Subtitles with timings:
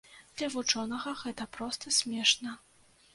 [0.37, 2.55] Для вучонага гэта проста смешна.